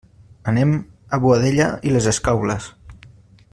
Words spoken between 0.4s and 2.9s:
Anem a Boadella i les Escaules.